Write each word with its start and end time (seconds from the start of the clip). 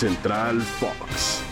Central 0.00 0.62
Fox. 0.62 1.42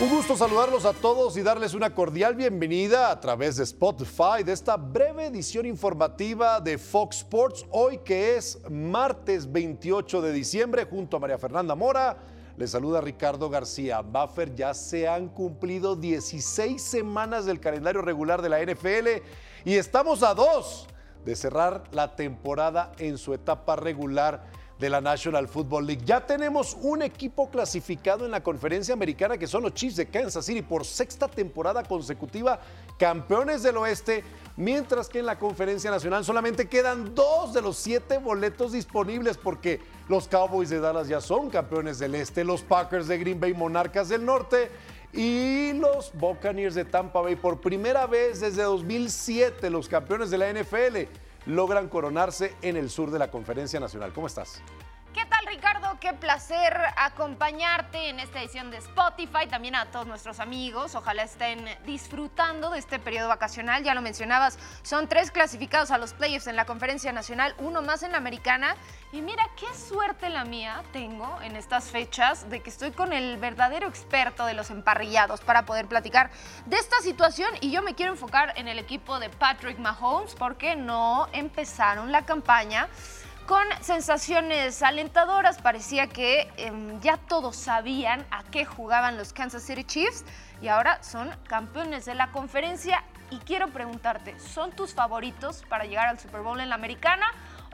Un 0.00 0.08
gusto 0.08 0.34
saludarlos 0.34 0.86
a 0.86 0.94
todos 0.94 1.36
y 1.36 1.42
darles 1.42 1.74
una 1.74 1.94
cordial 1.94 2.34
bienvenida 2.34 3.10
a 3.10 3.20
través 3.20 3.56
de 3.56 3.64
Spotify 3.64 4.42
de 4.42 4.52
esta 4.52 4.78
breve 4.78 5.26
edición 5.26 5.66
informativa 5.66 6.58
de 6.58 6.78
Fox 6.78 7.18
Sports, 7.18 7.66
hoy 7.70 7.98
que 7.98 8.36
es 8.36 8.58
martes 8.70 9.52
28 9.52 10.22
de 10.22 10.32
diciembre, 10.32 10.86
junto 10.86 11.18
a 11.18 11.20
María 11.20 11.36
Fernanda 11.36 11.74
Mora. 11.74 12.16
Les 12.56 12.70
saluda 12.70 13.02
Ricardo 13.02 13.50
García. 13.50 14.00
Buffer, 14.00 14.54
ya 14.54 14.72
se 14.72 15.06
han 15.06 15.28
cumplido 15.28 15.96
16 15.96 16.80
semanas 16.80 17.44
del 17.44 17.60
calendario 17.60 18.00
regular 18.00 18.40
de 18.40 18.48
la 18.48 18.62
NFL 18.64 19.22
y 19.66 19.74
estamos 19.74 20.22
a 20.22 20.32
dos 20.32 20.86
de 21.26 21.36
cerrar 21.36 21.84
la 21.90 22.16
temporada 22.16 22.92
en 22.96 23.18
su 23.18 23.34
etapa 23.34 23.76
regular 23.76 24.65
de 24.78 24.90
la 24.90 25.00
National 25.00 25.48
Football 25.48 25.86
League. 25.86 26.02
Ya 26.04 26.24
tenemos 26.24 26.76
un 26.82 27.02
equipo 27.02 27.50
clasificado 27.50 28.24
en 28.24 28.30
la 28.30 28.42
conferencia 28.42 28.92
americana 28.92 29.38
que 29.38 29.46
son 29.46 29.62
los 29.62 29.74
Chiefs 29.74 29.96
de 29.96 30.06
Kansas 30.06 30.44
City 30.44 30.62
por 30.62 30.84
sexta 30.84 31.28
temporada 31.28 31.82
consecutiva, 31.82 32.60
campeones 32.98 33.62
del 33.62 33.78
oeste, 33.78 34.22
mientras 34.56 35.08
que 35.08 35.20
en 35.20 35.26
la 35.26 35.38
conferencia 35.38 35.90
nacional 35.90 36.24
solamente 36.24 36.68
quedan 36.68 37.14
dos 37.14 37.54
de 37.54 37.62
los 37.62 37.76
siete 37.76 38.18
boletos 38.18 38.72
disponibles 38.72 39.38
porque 39.38 39.80
los 40.08 40.28
Cowboys 40.28 40.68
de 40.68 40.80
Dallas 40.80 41.08
ya 41.08 41.20
son 41.20 41.48
campeones 41.50 41.98
del 41.98 42.14
este, 42.14 42.44
los 42.44 42.62
Packers 42.62 43.08
de 43.08 43.18
Green 43.18 43.40
Bay 43.40 43.54
Monarcas 43.54 44.08
del 44.08 44.24
norte 44.24 44.70
y 45.12 45.72
los 45.72 46.12
Buccaneers 46.14 46.74
de 46.74 46.84
Tampa 46.84 47.22
Bay 47.22 47.36
por 47.36 47.60
primera 47.60 48.06
vez 48.06 48.40
desde 48.40 48.62
2007, 48.62 49.70
los 49.70 49.88
campeones 49.88 50.30
de 50.30 50.38
la 50.38 50.52
NFL 50.52 51.25
logran 51.46 51.88
coronarse 51.88 52.54
en 52.62 52.76
el 52.76 52.90
sur 52.90 53.10
de 53.10 53.18
la 53.18 53.30
Conferencia 53.30 53.80
Nacional. 53.80 54.12
¿Cómo 54.12 54.26
estás? 54.26 54.62
¿Qué 56.00 56.12
placer 56.12 56.78
acompañarte 56.96 58.10
en 58.10 58.20
esta 58.20 58.40
edición 58.40 58.70
de 58.70 58.78
Spotify, 58.78 59.46
también 59.48 59.74
a 59.76 59.86
todos 59.86 60.06
nuestros 60.06 60.40
amigos. 60.40 60.94
Ojalá 60.94 61.22
estén 61.22 61.64
disfrutando 61.86 62.70
de 62.70 62.78
este 62.78 62.98
periodo 62.98 63.28
vacacional. 63.28 63.82
Ya 63.82 63.94
lo 63.94 64.02
mencionabas, 64.02 64.58
son 64.82 65.08
tres 65.08 65.30
clasificados 65.30 65.90
a 65.90 65.98
los 65.98 66.12
playoffs 66.12 66.48
en 66.48 66.56
la 66.56 66.66
Conferencia 66.66 67.12
Nacional, 67.12 67.54
uno 67.58 67.82
más 67.82 68.02
en 68.02 68.12
la 68.12 68.18
Americana. 68.18 68.76
Y 69.12 69.22
mira 69.22 69.48
qué 69.56 69.66
suerte 69.74 70.28
la 70.28 70.44
mía 70.44 70.82
tengo 70.92 71.40
en 71.42 71.56
estas 71.56 71.90
fechas 71.90 72.50
de 72.50 72.60
que 72.60 72.70
estoy 72.70 72.90
con 72.90 73.12
el 73.12 73.38
verdadero 73.38 73.88
experto 73.88 74.44
de 74.44 74.54
los 74.54 74.70
emparrillados 74.70 75.40
para 75.40 75.64
poder 75.64 75.86
platicar 75.86 76.30
de 76.66 76.76
esta 76.76 77.00
situación. 77.00 77.50
Y 77.60 77.70
yo 77.70 77.80
me 77.82 77.94
quiero 77.94 78.12
enfocar 78.12 78.52
en 78.56 78.68
el 78.68 78.78
equipo 78.78 79.18
de 79.18 79.30
Patrick 79.30 79.78
Mahomes 79.78 80.34
porque 80.34 80.76
no 80.76 81.28
empezaron 81.32 82.12
la 82.12 82.26
campaña 82.26 82.88
con 83.46 83.62
sensaciones 83.80 84.82
alentadoras. 84.82 85.62
Parecía 85.62 86.08
que 86.08 86.48
em, 86.56 87.00
ya 87.00 87.16
todos 87.16 87.56
sabían 87.56 88.26
a 88.30 88.42
qué 88.44 88.64
jugaban 88.64 89.16
los 89.16 89.32
Kansas 89.32 89.62
City 89.62 89.84
Chiefs 89.84 90.24
y 90.60 90.68
ahora 90.68 91.02
son 91.02 91.30
campeones 91.48 92.04
de 92.04 92.14
la 92.14 92.32
conferencia. 92.32 93.04
Y 93.30 93.38
quiero 93.38 93.68
preguntarte, 93.68 94.38
¿son 94.38 94.72
tus 94.72 94.94
favoritos 94.94 95.64
para 95.68 95.84
llegar 95.84 96.08
al 96.08 96.18
Super 96.18 96.42
Bowl 96.42 96.60
en 96.60 96.68
la 96.68 96.74
americana? 96.74 97.26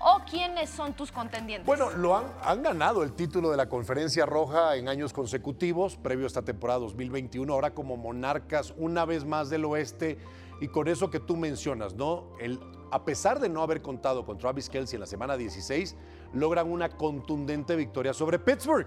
¿O 0.00 0.22
quiénes 0.28 0.70
son 0.70 0.94
tus 0.94 1.12
contendientes? 1.12 1.66
Bueno, 1.66 1.90
lo 1.90 2.16
han, 2.16 2.24
han 2.42 2.62
ganado 2.62 3.02
el 3.02 3.12
título 3.12 3.50
de 3.50 3.56
la 3.56 3.68
Conferencia 3.68 4.24
Roja 4.26 4.76
en 4.76 4.88
años 4.88 5.12
consecutivos, 5.12 5.96
previo 5.96 6.24
a 6.24 6.28
esta 6.28 6.42
temporada 6.42 6.80
2021, 6.80 7.52
ahora 7.52 7.72
como 7.72 7.96
monarcas 7.96 8.72
una 8.78 9.04
vez 9.04 9.24
más 9.24 9.50
del 9.50 9.66
oeste 9.66 10.18
y 10.60 10.68
con 10.68 10.88
eso 10.88 11.10
que 11.10 11.18
tú 11.20 11.36
mencionas, 11.36 11.94
¿no? 11.94 12.24
El, 12.38 12.60
a 12.90 13.04
pesar 13.04 13.40
de 13.40 13.48
no 13.48 13.62
haber 13.62 13.82
contado 13.82 14.24
con 14.24 14.38
Travis 14.38 14.68
Kelsey 14.68 14.96
en 14.96 15.00
la 15.00 15.06
semana 15.06 15.36
16, 15.36 15.96
logran 16.34 16.70
una 16.70 16.90
contundente 16.90 17.76
victoria 17.76 18.12
sobre 18.12 18.38
Pittsburgh. 18.38 18.86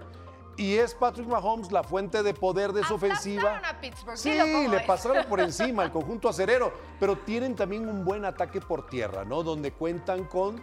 Y 0.56 0.74
es 0.76 0.94
Patrick 0.94 1.26
Mahomes 1.26 1.72
la 1.72 1.82
fuente 1.82 2.22
de 2.22 2.32
poder 2.32 2.72
de 2.72 2.84
su 2.84 2.94
ofensiva. 2.94 3.60
A 3.68 3.80
Pittsburgh, 3.80 4.16
Sí, 4.16 4.30
le 4.30 4.76
es. 4.76 4.82
pasaron 4.84 5.24
por 5.28 5.40
encima 5.40 5.82
al 5.82 5.90
conjunto 5.90 6.28
acerero, 6.28 6.72
pero 7.00 7.16
tienen 7.18 7.56
también 7.56 7.88
un 7.88 8.04
buen 8.04 8.24
ataque 8.24 8.60
por 8.60 8.86
tierra, 8.86 9.24
¿no? 9.24 9.42
Donde 9.42 9.72
cuentan 9.72 10.22
con 10.24 10.60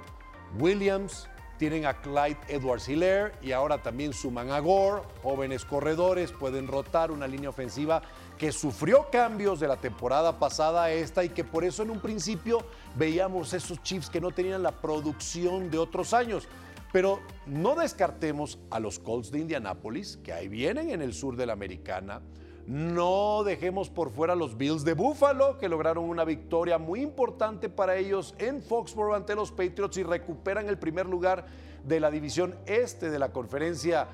Williams, 0.58 1.28
tienen 1.58 1.86
a 1.86 1.94
Clyde 2.02 2.38
Edwards 2.48 2.88
Hilaire 2.88 3.34
y 3.42 3.52
ahora 3.52 3.82
también 3.82 4.14
suman 4.14 4.50
a 4.50 4.60
Gore, 4.60 5.04
jóvenes 5.22 5.66
corredores, 5.66 6.32
pueden 6.32 6.68
rotar 6.68 7.12
una 7.12 7.28
línea 7.28 7.50
ofensiva 7.50 8.02
que 8.42 8.52
sufrió 8.52 9.06
cambios 9.12 9.60
de 9.60 9.68
la 9.68 9.78
temporada 9.78 10.40
pasada 10.40 10.86
a 10.86 10.92
esta 10.92 11.24
y 11.24 11.30
que 11.30 11.44
por 11.44 11.64
eso 11.64 11.84
en 11.84 11.92
un 11.92 12.00
principio 12.00 12.64
veíamos 12.96 13.54
esos 13.54 13.84
Chiefs 13.84 14.10
que 14.10 14.20
no 14.20 14.32
tenían 14.32 14.64
la 14.64 14.72
producción 14.72 15.70
de 15.70 15.78
otros 15.78 16.12
años. 16.12 16.48
Pero 16.92 17.20
no 17.46 17.76
descartemos 17.76 18.58
a 18.72 18.80
los 18.80 18.98
Colts 18.98 19.30
de 19.30 19.38
Indianápolis, 19.38 20.18
que 20.24 20.34
ahí 20.34 20.48
vienen 20.48 20.90
en 20.90 21.04
el 21.04 21.14
sur 21.14 21.36
de 21.36 21.46
la 21.46 21.54
Americana. 21.54 22.24
No 22.66 23.44
dejemos 23.44 23.92
por 23.92 24.10
fuera 24.10 24.34
a 24.34 24.36
los 24.36 24.58
Bills 24.58 24.84
de 24.84 24.96
Buffalo, 24.96 25.60
que 25.60 25.70
lograron 25.70 26.06
una 26.06 26.26
victoria 26.26 26.80
muy 26.80 27.02
importante 27.02 27.70
para 27.70 27.96
ellos 27.96 28.34
en 28.40 28.64
Foxborough 28.64 29.14
ante 29.14 29.36
los 29.36 29.52
Patriots 29.52 29.98
y 29.98 30.04
recuperan 30.04 30.68
el 30.68 30.80
primer 30.80 31.06
lugar 31.06 31.46
de 31.84 32.00
la 32.00 32.10
división 32.10 32.56
este 32.66 33.12
de 33.12 33.20
la 33.20 33.32
conferencia 33.32 34.08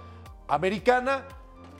americana. 0.49 1.25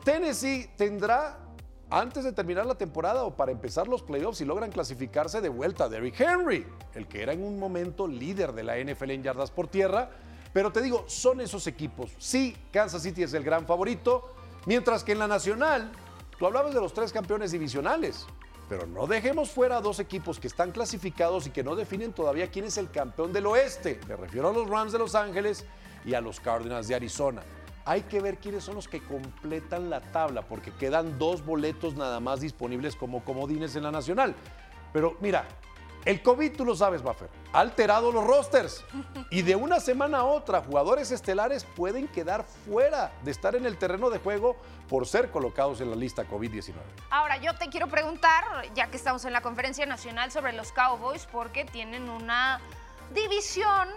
Tennessee 0.06 0.70
tendrá, 0.78 1.47
antes 1.90 2.24
de 2.24 2.34
terminar 2.34 2.66
la 2.66 2.76
temporada 2.76 3.24
o 3.24 3.36
para 3.36 3.52
empezar 3.52 3.88
los 3.88 4.02
playoffs, 4.02 4.40
si 4.40 4.46
logran 4.46 4.72
clasificarse 4.72 5.40
de 5.40 5.50
vuelta 5.50 5.86
a 5.86 5.90
Derrick 5.90 6.20
Henry, 6.20 6.66
el 6.96 7.08
que 7.08 7.22
era 7.22 7.34
en 7.34 7.44
un 7.44 7.58
momento 7.58 8.08
líder 8.08 8.52
de 8.52 8.64
la 8.64 8.78
NFL 8.78 9.12
en 9.12 9.24
yardas 9.24 9.52
por 9.52 9.68
tierra. 9.68 10.10
Pero 10.52 10.72
te 10.72 10.82
digo, 10.82 11.06
son 11.08 11.40
esos 11.40 11.66
equipos. 11.68 12.12
Sí, 12.18 12.58
Kansas 12.72 13.04
City 13.04 13.24
es 13.24 13.34
el 13.34 13.44
gran 13.44 13.66
favorito, 13.66 14.34
mientras 14.66 15.04
que 15.04 15.14
en 15.14 15.20
la 15.20 15.28
nacional, 15.28 15.92
tú 16.38 16.46
hablabas 16.46 16.74
de 16.74 16.82
los 16.82 16.94
tres 16.94 17.14
campeones 17.14 17.52
divisionales, 17.52 18.26
pero 18.68 18.86
no 18.86 19.08
dejemos 19.08 19.50
fuera 19.50 19.78
a 19.78 19.82
dos 19.82 20.00
equipos 20.00 20.40
que 20.40 20.48
están 20.48 20.72
clasificados 20.72 21.48
y 21.48 21.52
que 21.52 21.64
no 21.64 21.76
definen 21.76 22.12
todavía 22.12 22.52
quién 22.52 22.66
es 22.66 22.78
el 22.78 22.92
campeón 22.92 23.32
del 23.32 23.46
oeste. 23.46 24.00
Me 24.10 24.18
refiero 24.18 24.50
a 24.50 24.54
los 24.54 24.70
Rams 24.70 24.92
de 24.92 25.00
Los 25.00 25.16
Ángeles 25.16 25.66
y 26.04 26.14
a 26.16 26.22
los 26.22 26.42
Cardinals 26.42 26.88
de 26.90 26.96
Arizona. 26.96 27.44
Hay 27.88 28.02
que 28.02 28.20
ver 28.20 28.38
quiénes 28.38 28.66
son 28.66 28.76
los 28.76 28.90
que 28.90 29.02
completan 29.02 29.90
la 29.90 30.02
tabla, 30.02 30.42
porque 30.42 30.72
quedan 30.74 31.18
dos 31.18 31.46
boletos 31.46 31.96
nada 31.96 32.20
más 32.20 32.42
disponibles 32.42 32.98
como 32.98 33.24
comodines 33.24 33.78
en 33.78 33.84
la 33.84 33.92
nacional. 33.92 34.36
Pero 34.92 35.16
mira, 35.22 35.48
el 36.04 36.22
COVID, 36.22 36.58
tú 36.58 36.66
lo 36.66 36.76
sabes, 36.76 37.02
Buffer, 37.02 37.30
ha 37.54 37.60
alterado 37.62 38.12
los 38.12 38.26
rosters. 38.26 38.84
Y 39.30 39.42
de 39.42 39.56
una 39.56 39.80
semana 39.80 40.20
a 40.20 40.24
otra, 40.26 40.62
jugadores 40.62 41.12
estelares 41.12 41.64
pueden 41.64 42.10
quedar 42.10 42.44
fuera 42.44 43.14
de 43.24 43.32
estar 43.32 43.56
en 43.56 43.66
el 43.66 43.78
terreno 43.78 44.10
de 44.10 44.20
juego 44.20 44.58
por 44.90 45.08
ser 45.08 45.32
colocados 45.32 45.80
en 45.80 45.90
la 45.90 45.96
lista 45.96 46.26
COVID-19. 46.26 46.74
Ahora, 47.10 47.38
yo 47.38 47.56
te 47.56 47.68
quiero 47.68 47.88
preguntar, 47.88 48.44
ya 48.76 48.88
que 48.88 48.98
estamos 48.98 49.24
en 49.24 49.32
la 49.32 49.42
conferencia 49.42 49.86
nacional, 49.86 50.30
sobre 50.32 50.52
los 50.52 50.74
Cowboys, 50.74 51.26
porque 51.32 51.64
tienen 51.64 52.10
una 52.10 52.60
división, 53.14 53.88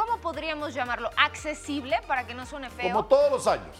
¿cómo 0.00 0.16
podríamos 0.18 0.72
llamarlo? 0.72 1.10
Accesible, 1.16 2.00
para 2.06 2.26
que 2.26 2.34
no 2.34 2.46
suene 2.46 2.70
feo. 2.70 2.92
Como 2.92 3.04
todos 3.06 3.30
los 3.30 3.46
años. 3.46 3.76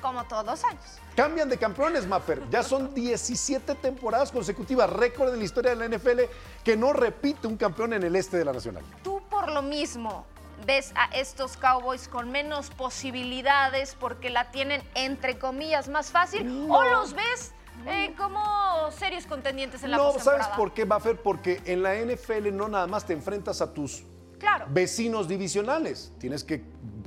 como 0.00 0.24
todos 0.24 0.46
los 0.46 0.64
años. 0.64 0.98
Cambian 1.16 1.48
de 1.48 1.58
campeones, 1.58 2.06
Maffer. 2.06 2.48
Ya 2.50 2.62
son 2.62 2.94
17 2.94 3.74
temporadas 3.74 4.30
consecutivas, 4.30 4.88
récord 4.88 5.32
en 5.32 5.40
la 5.40 5.44
historia 5.44 5.74
de 5.74 5.88
la 5.88 5.96
NFL, 5.96 6.20
que 6.64 6.76
no 6.76 6.92
repite 6.92 7.48
un 7.48 7.56
campeón 7.56 7.92
en 7.92 8.04
el 8.04 8.14
este 8.14 8.36
de 8.36 8.44
la 8.44 8.52
Nacional. 8.52 8.84
Tú 9.02 9.20
por 9.28 9.50
lo 9.50 9.60
mismo 9.60 10.24
ves 10.64 10.92
a 10.94 11.06
estos 11.16 11.56
Cowboys 11.56 12.08
con 12.08 12.30
menos 12.30 12.70
posibilidades 12.70 13.96
porque 13.98 14.30
la 14.30 14.50
tienen 14.50 14.82
entre 14.94 15.38
comillas 15.38 15.88
más 15.88 16.10
fácil 16.10 16.68
o 16.70 16.82
los 16.82 17.12
ves 17.12 17.52
eh, 17.86 18.14
como 18.16 18.90
serios 18.92 19.26
contendientes 19.26 19.82
en 19.82 19.92
la 19.92 19.98
No, 19.98 20.18
¿sabes 20.18 20.46
por 20.56 20.72
qué, 20.72 20.84
Buffer? 20.84 21.20
Porque 21.20 21.60
en 21.64 21.82
la 21.82 21.94
NFL 21.94 22.52
no 22.52 22.68
nada 22.68 22.86
más 22.86 23.04
te 23.04 23.12
enfrentas 23.12 23.60
a 23.60 23.72
tus 23.72 24.04
Claro. 24.38 24.66
vecinos 24.70 25.28
divisionales. 25.28 26.12
Tienes 26.18 26.44
que 26.44 26.62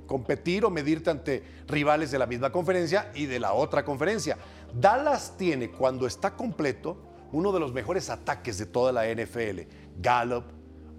competir 0.05 0.65
o 0.65 0.69
medirte 0.69 1.09
ante 1.09 1.43
rivales 1.67 2.11
de 2.11 2.19
la 2.19 2.25
misma 2.25 2.51
conferencia 2.51 3.11
y 3.15 3.25
de 3.25 3.39
la 3.39 3.53
otra 3.53 3.85
conferencia. 3.85 4.37
Dallas 4.73 5.35
tiene, 5.37 5.71
cuando 5.71 6.05
está 6.05 6.35
completo, 6.35 6.97
uno 7.31 7.51
de 7.51 7.59
los 7.59 7.73
mejores 7.73 8.09
ataques 8.09 8.57
de 8.57 8.65
toda 8.65 8.91
la 8.91 9.05
NFL. 9.07 9.61
Gallup, 9.97 10.45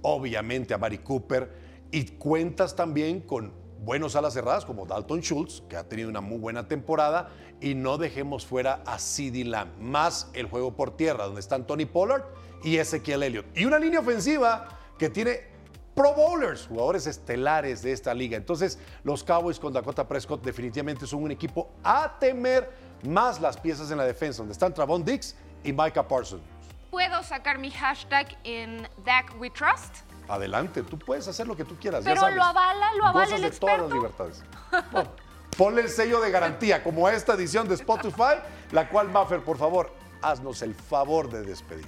obviamente 0.02 0.72
a 0.72 0.78
Mari 0.78 0.98
Cooper, 0.98 1.52
y 1.90 2.06
cuentas 2.06 2.74
también 2.74 3.20
con 3.20 3.52
buenos 3.84 4.16
alas 4.16 4.32
cerradas 4.32 4.64
como 4.64 4.86
Dalton 4.86 5.20
Schultz, 5.20 5.62
que 5.68 5.76
ha 5.76 5.88
tenido 5.88 6.08
una 6.08 6.20
muy 6.20 6.38
buena 6.38 6.68
temporada, 6.68 7.30
y 7.60 7.74
no 7.74 7.98
dejemos 7.98 8.46
fuera 8.46 8.82
a 8.86 8.98
CeeDee 8.98 9.44
Lamb, 9.44 9.78
más 9.78 10.30
el 10.32 10.46
juego 10.46 10.74
por 10.74 10.96
tierra, 10.96 11.24
donde 11.24 11.40
están 11.40 11.66
Tony 11.66 11.84
Pollard 11.84 12.24
y 12.64 12.78
Ezequiel 12.78 13.22
Elliott. 13.22 13.46
Y 13.54 13.66
una 13.66 13.78
línea 13.78 14.00
ofensiva 14.00 14.78
que 14.98 15.10
tiene 15.10 15.51
Pro 15.94 16.14
Bowlers, 16.14 16.66
jugadores 16.66 17.06
estelares 17.06 17.82
de 17.82 17.92
esta 17.92 18.14
liga. 18.14 18.36
Entonces, 18.36 18.78
los 19.04 19.22
Cowboys 19.22 19.58
con 19.58 19.72
Dakota 19.72 20.06
Prescott 20.08 20.42
definitivamente 20.42 21.06
son 21.06 21.22
un 21.22 21.30
equipo 21.30 21.68
a 21.84 22.18
temer, 22.18 22.70
más 23.06 23.40
las 23.40 23.56
piezas 23.58 23.90
en 23.90 23.98
la 23.98 24.04
defensa, 24.04 24.38
donde 24.38 24.52
están 24.52 24.72
Travon 24.72 25.04
Dix 25.04 25.34
y 25.64 25.72
Micah 25.72 26.06
Parsons. 26.08 26.42
¿Puedo 26.90 27.22
sacar 27.22 27.58
mi 27.58 27.70
hashtag 27.70 28.36
en 28.44 28.88
Dak 29.04 29.34
We 29.38 29.50
Trust? 29.50 29.96
Adelante, 30.28 30.82
tú 30.82 30.98
puedes 30.98 31.26
hacer 31.28 31.46
lo 31.46 31.56
que 31.56 31.64
tú 31.64 31.76
quieras. 31.78 32.04
ya 32.04 32.10
Pero 32.10 32.20
sabes. 32.22 32.36
lo 32.36 32.44
avala, 32.44 32.94
lo 32.94 33.06
avala 33.06 33.24
Gozas 33.26 33.40
el 33.42 33.50
de 33.50 33.58
todas 33.58 33.78
las 33.78 33.90
experto. 33.90 33.94
libertades. 33.94 34.44
Bueno, 34.92 35.10
Ponle 35.56 35.82
el 35.82 35.90
sello 35.90 36.20
de 36.20 36.30
garantía, 36.30 36.82
como 36.82 37.06
a 37.06 37.12
esta 37.12 37.34
edición 37.34 37.68
de 37.68 37.74
Spotify, 37.74 38.36
la 38.70 38.88
cual, 38.88 39.10
Maffer, 39.10 39.40
por 39.44 39.58
favor, 39.58 39.92
haznos 40.22 40.62
el 40.62 40.74
favor 40.74 41.28
de 41.28 41.42
despedir. 41.42 41.86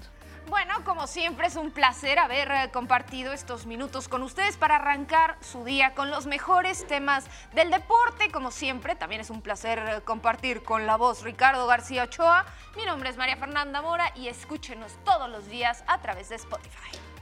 Bueno, 0.54 0.84
como 0.84 1.08
siempre 1.08 1.48
es 1.48 1.56
un 1.56 1.72
placer 1.72 2.16
haber 2.20 2.48
eh, 2.48 2.70
compartido 2.72 3.32
estos 3.32 3.66
minutos 3.66 4.06
con 4.06 4.22
ustedes 4.22 4.56
para 4.56 4.76
arrancar 4.76 5.36
su 5.40 5.64
día 5.64 5.94
con 5.94 6.12
los 6.12 6.26
mejores 6.26 6.86
temas 6.86 7.24
del 7.54 7.72
deporte. 7.72 8.30
Como 8.30 8.52
siempre, 8.52 8.94
también 8.94 9.20
es 9.20 9.30
un 9.30 9.42
placer 9.42 9.80
eh, 9.80 10.00
compartir 10.02 10.62
con 10.62 10.86
la 10.86 10.94
voz 10.94 11.24
Ricardo 11.24 11.66
García 11.66 12.04
Ochoa. 12.04 12.46
Mi 12.76 12.86
nombre 12.86 13.10
es 13.10 13.16
María 13.16 13.36
Fernanda 13.36 13.82
Mora 13.82 14.12
y 14.14 14.28
escúchenos 14.28 14.96
todos 15.04 15.28
los 15.28 15.48
días 15.48 15.82
a 15.88 16.00
través 16.00 16.28
de 16.28 16.36
Spotify. 16.36 17.13